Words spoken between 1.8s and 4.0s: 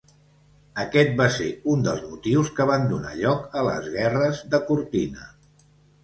dels motius que van donar lloc a les